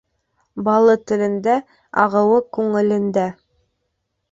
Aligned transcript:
Балы 0.67 0.95
телендә, 1.11 1.59
ағыуы 2.05 2.41
күңелендә. 2.59 3.29